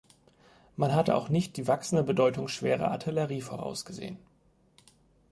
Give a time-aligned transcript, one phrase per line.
[0.77, 4.17] Man hatte auch nicht die wachsende Bedeutung schwerer Artillerie vorausgesehen.